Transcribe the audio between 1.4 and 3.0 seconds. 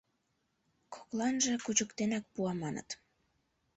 кучыктенак пуа, маныт.